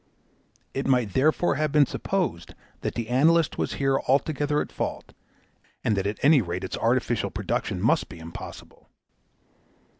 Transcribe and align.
It 0.73 0.87
might 0.87 1.13
therefore 1.13 1.57
have 1.57 1.71
been 1.71 1.85
supposed 1.85 2.55
that 2.79 2.95
the 2.95 3.07
analyst 3.07 3.59
was 3.59 3.73
here 3.73 3.99
altogether 4.07 4.59
at 4.59 4.71
fault, 4.71 5.13
and 5.83 5.95
that 5.95 6.07
at 6.07 6.17
any 6.23 6.41
rate 6.41 6.63
its 6.63 6.75
artificial 6.75 7.29
production 7.29 7.79
must 7.79 8.09
be 8.09 8.17
impossible. 8.17 8.89